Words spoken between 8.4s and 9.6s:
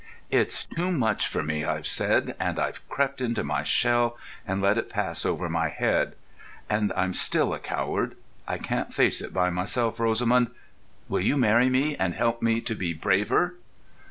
I can't face it by